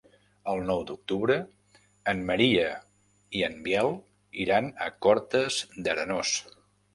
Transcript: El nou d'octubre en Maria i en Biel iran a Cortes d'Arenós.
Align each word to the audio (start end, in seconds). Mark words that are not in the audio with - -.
El 0.51 0.59
nou 0.67 0.79
d'octubre 0.91 1.35
en 2.13 2.23
Maria 2.29 2.63
i 3.41 3.45
en 3.49 3.59
Biel 3.69 3.91
iran 4.47 4.71
a 4.87 4.89
Cortes 5.09 5.61
d'Arenós. 5.89 6.35